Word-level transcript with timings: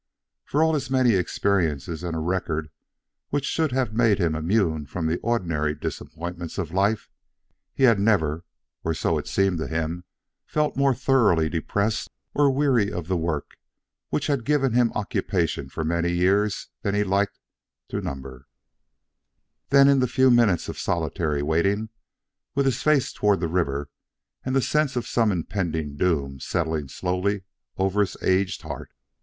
For 0.45 0.63
all 0.63 0.73
his 0.73 0.89
many 0.89 1.11
experiences 1.13 2.01
and 2.03 2.15
a 2.15 2.19
record 2.19 2.71
which 3.29 3.45
should 3.45 3.71
have 3.71 3.93
made 3.93 4.17
him 4.17 4.33
immune 4.33 4.87
from 4.87 5.05
the 5.05 5.19
ordinary 5.19 5.75
disappointments 5.75 6.57
of 6.57 6.71
life, 6.73 7.11
he 7.75 7.83
had 7.83 7.99
never, 7.99 8.43
or 8.83 8.95
so 8.95 9.19
it 9.19 9.27
seemed 9.27 9.59
to 9.59 9.67
him, 9.67 10.03
felt 10.47 10.75
more 10.75 10.95
thoroughly 10.95 11.49
depressed 11.49 12.09
or 12.33 12.49
weary 12.49 12.91
of 12.91 13.07
the 13.07 13.15
work 13.15 13.57
which 14.09 14.25
had 14.25 14.43
given 14.43 14.73
him 14.73 14.91
occupation 14.93 15.69
for 15.69 15.83
more 15.85 16.03
years 16.07 16.69
than 16.81 16.95
he 16.95 17.03
liked 17.03 17.37
to 17.89 18.01
number, 18.01 18.47
than 19.69 19.87
in 19.87 19.99
the 19.99 20.07
few 20.07 20.31
minutes 20.31 20.67
of 20.67 20.79
solitary 20.79 21.43
waiting, 21.43 21.89
with 22.55 22.65
his 22.65 22.81
face 22.81 23.13
toward 23.13 23.39
the 23.39 23.47
river 23.47 23.87
and 24.43 24.55
the 24.55 24.63
sense 24.63 24.95
of 24.95 25.05
some 25.05 25.31
impending 25.31 25.95
doom 25.95 26.39
settling 26.39 26.87
slowly 26.87 27.43
over 27.77 27.99
his 27.99 28.17
aged 28.23 28.63
heart. 28.63 28.89